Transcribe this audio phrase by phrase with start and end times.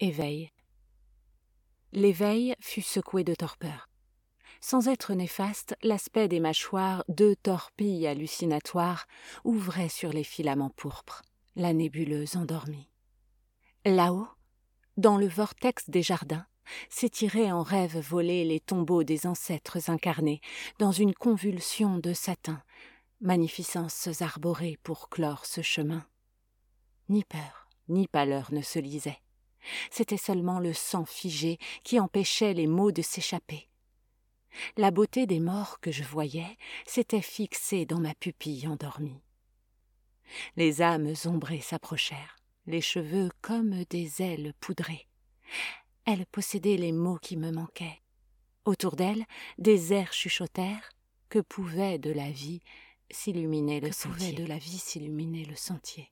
[0.00, 0.52] Éveil.
[1.90, 3.88] L'éveil fut secoué de torpeur.
[4.60, 9.08] Sans être néfaste, l'aspect des mâchoires, deux torpilles hallucinatoires,
[9.42, 11.22] ouvrait sur les filaments pourpres,
[11.56, 12.88] la nébuleuse endormie.
[13.84, 14.28] Là-haut,
[14.96, 16.46] dans le vortex des jardins,
[16.88, 20.40] s'étiraient en rêve volés les tombeaux des ancêtres incarnés,
[20.78, 22.62] dans une convulsion de satin,
[23.20, 26.06] magnificences arborées pour clore ce chemin.
[27.08, 29.18] Ni peur, ni pâleur ne se lisaient.
[29.90, 33.68] C'était seulement le sang figé qui empêchait les mots de s'échapper.
[34.76, 39.20] La beauté des morts que je voyais s'était fixée dans ma pupille endormie.
[40.56, 42.36] Les âmes ombrées s'approchèrent,
[42.66, 45.06] les cheveux comme des ailes poudrées.
[46.04, 48.02] Elles possédaient les mots qui me manquaient.
[48.64, 49.24] Autour d'elles,
[49.58, 50.90] des airs chuchotèrent
[51.28, 52.60] que pouvait de la vie
[53.10, 54.32] s'illuminer le sentier?
[54.32, 56.10] de la vie s'illuminer le sentier?